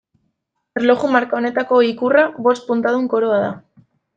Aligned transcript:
Erloju 0.79 1.09
marka 1.17 1.37
honetako 1.41 1.81
ikurra 1.89 2.25
bost 2.49 2.69
puntadun 2.71 3.07
koroa 3.13 3.39
da. 3.45 3.53